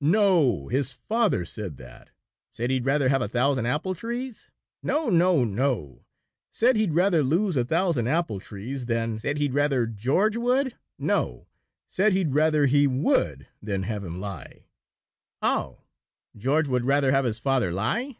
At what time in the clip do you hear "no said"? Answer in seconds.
5.44-6.76, 10.98-12.14